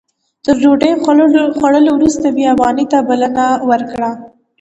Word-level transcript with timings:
تر 0.43 0.55
ډوډۍ 0.63 0.91
خوړلو 1.59 1.91
وروسته 1.95 2.27
بیاباني 2.37 2.85
ته 2.91 2.99
بلنه 3.09 3.45
ورکړه. 3.69 4.11